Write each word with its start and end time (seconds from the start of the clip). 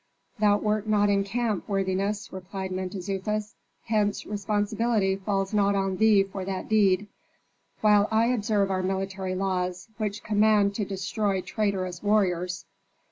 "Thou 0.39 0.57
wert 0.57 0.87
not 0.87 1.11
in 1.11 1.23
camp, 1.23 1.69
worthiness," 1.69 2.33
replied 2.33 2.71
Mentezufis, 2.71 3.53
"hence 3.83 4.25
responsibility 4.25 5.15
falls 5.15 5.53
not 5.53 5.75
on 5.75 5.97
thee 5.97 6.23
for 6.23 6.43
that 6.43 6.67
deed: 6.67 7.05
while 7.81 8.07
I 8.09 8.25
observe 8.25 8.71
our 8.71 8.81
military 8.81 9.35
laws, 9.35 9.89
which 9.97 10.23
command 10.23 10.73
to 10.73 10.85
destroy 10.85 11.41
traitorous 11.41 12.01
warriors. 12.01 12.65